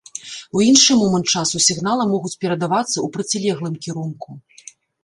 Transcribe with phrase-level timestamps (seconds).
[0.55, 4.29] У іншы момант часу сігналы могуць перадавацца ў процілеглым кірунку.